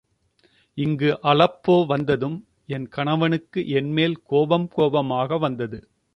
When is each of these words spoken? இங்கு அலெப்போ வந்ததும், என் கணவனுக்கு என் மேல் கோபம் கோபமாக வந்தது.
இங்கு 0.77 1.19
அலெப்போ 1.23 1.75
வந்ததும், 1.85 2.37
என் 2.67 2.87
கணவனுக்கு 2.89 3.67
என் 3.69 3.91
மேல் 3.91 4.17
கோபம் 4.23 4.67
கோபமாக 4.69 5.37
வந்தது. 5.37 5.79